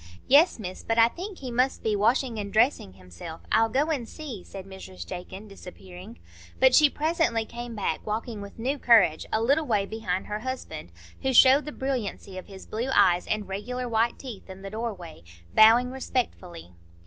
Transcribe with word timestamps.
"Yes, 0.27 0.57
Miss; 0.57 0.81
but 0.81 0.97
I 0.97 1.09
think 1.09 1.37
he 1.37 1.51
must 1.51 1.83
be 1.83 1.95
washing 1.95 2.39
and 2.39 2.51
dressing 2.51 2.93
himself; 2.93 3.41
I'll 3.51 3.69
go 3.69 3.91
and 3.91 4.09
see," 4.09 4.43
said 4.43 4.65
Mrs 4.65 5.05
Jakin, 5.05 5.47
disappearing. 5.47 6.17
But 6.59 6.73
she 6.73 6.89
presently 6.89 7.45
came 7.45 7.75
back 7.75 8.03
walking 8.03 8.41
with 8.41 8.57
new 8.57 8.79
courage 8.79 9.27
a 9.31 9.39
little 9.43 9.67
way 9.67 9.85
behind 9.85 10.25
her 10.25 10.39
husband, 10.39 10.91
who 11.21 11.33
showed 11.35 11.65
the 11.65 11.71
brilliancy 11.71 12.39
of 12.39 12.47
his 12.47 12.65
blue 12.65 12.89
eyes 12.95 13.27
and 13.27 13.47
regular 13.47 13.87
white 13.87 14.17
teeth 14.17 14.49
in 14.49 14.63
the 14.63 14.71
doorway, 14.71 15.21
bowing 15.53 15.91
respectfully. 15.91 16.71